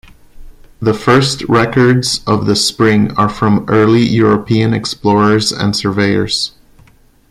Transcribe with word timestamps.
The 0.81 0.95
first 0.95 1.43
records 1.43 2.21
of 2.25 2.47
the 2.47 2.55
spring 2.55 3.15
are 3.17 3.29
from 3.29 3.65
early 3.67 4.01
European 4.01 4.73
explorers 4.73 5.51
and 5.51 5.75
surveyors. 5.75 6.53